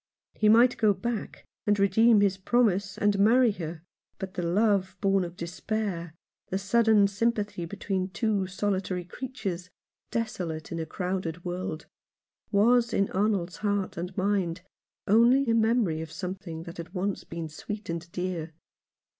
He 0.33 0.49
might 0.49 0.77
go 0.77 0.95
back, 0.95 1.45
and 1.67 1.77
redeem 1.77 2.21
his 2.21 2.35
promise, 2.35 2.97
and 2.97 3.19
marry 3.19 3.51
her. 3.51 3.83
But 4.17 4.33
the 4.33 4.41
love 4.41 4.97
born 4.99 5.23
of 5.23 5.35
despair, 5.37 6.15
the 6.47 6.57
sudden 6.57 7.07
sympathy 7.07 7.65
between 7.65 8.09
two 8.09 8.47
solitary 8.47 9.05
creatures, 9.05 9.69
desolate 10.09 10.71
in 10.71 10.79
a 10.79 10.87
crowded 10.87 11.45
world, 11.45 11.85
was 12.51 12.95
in 12.95 13.11
Arnold's 13.11 13.57
heart 13.57 13.95
and 13.95 14.17
mind 14.17 14.61
only 15.07 15.47
a 15.47 15.53
memory 15.53 16.01
of 16.01 16.11
something 16.11 16.63
that 16.63 16.77
had 16.77 16.95
once 16.95 17.23
been 17.23 17.47
sweet 17.47 17.87
and 17.87 18.11
dear. 18.11 18.53